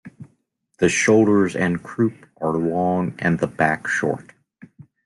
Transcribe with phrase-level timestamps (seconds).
[0.79, 4.33] The shoulders and croup are long and the back short.